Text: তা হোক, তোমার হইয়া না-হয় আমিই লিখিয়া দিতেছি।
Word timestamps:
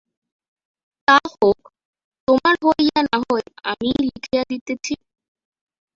তা 1.07 1.17
হোক, 1.33 1.59
তোমার 2.27 2.55
হইয়া 2.65 2.99
না-হয় 3.03 3.45
আমিই 3.71 3.97
লিখিয়া 4.05 4.43
দিতেছি। 4.49 4.93